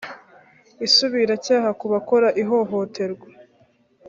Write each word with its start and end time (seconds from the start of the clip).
isubiracyaha 0.85 1.69
ku 1.79 1.85
bakora 1.93 2.27
ihohoterwa 2.41 3.27